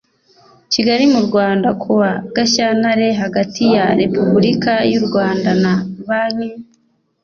[0.71, 5.73] Kigali mu Rwanda kuwa Gashyantare hagati ya Repubulika y u Rwanda na
[6.07, 6.49] Banki